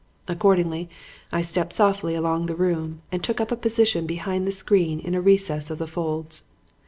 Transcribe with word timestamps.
Accordingly 0.27 0.89
I 1.31 1.41
stepped 1.41 1.73
softly 1.73 2.15
along 2.15 2.47
the 2.47 2.55
room 2.55 3.03
and 3.11 3.23
took 3.23 3.39
up 3.39 3.51
a 3.51 3.55
position 3.55 4.07
behind 4.07 4.47
the 4.47 4.51
screen 4.51 4.99
in 4.99 5.13
a 5.13 5.21
recess 5.21 5.69
of 5.69 5.77
the 5.77 5.85
folds. 5.85 6.41